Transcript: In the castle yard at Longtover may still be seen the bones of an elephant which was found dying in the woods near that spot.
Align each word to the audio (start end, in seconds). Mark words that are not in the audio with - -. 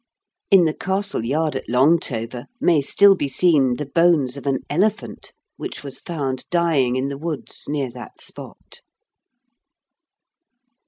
In 0.49 0.65
the 0.65 0.73
castle 0.73 1.23
yard 1.23 1.55
at 1.55 1.67
Longtover 1.69 2.47
may 2.59 2.81
still 2.81 3.13
be 3.13 3.27
seen 3.27 3.75
the 3.75 3.85
bones 3.85 4.35
of 4.35 4.47
an 4.47 4.65
elephant 4.67 5.31
which 5.57 5.83
was 5.83 5.99
found 5.99 6.49
dying 6.49 6.95
in 6.95 7.09
the 7.09 7.19
woods 7.19 7.65
near 7.67 7.91
that 7.91 8.19
spot. 8.19 8.81